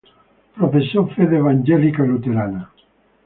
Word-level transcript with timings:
Professò 0.59 1.05
fede 1.09 1.35
evangelica-luterana. 1.37 2.67